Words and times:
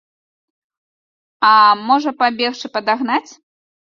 А 1.51 1.51
можа, 1.89 2.13
пабегчы 2.21 2.67
падагнаць? 2.79 3.29